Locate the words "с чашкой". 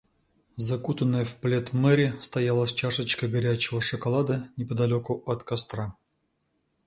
2.65-3.29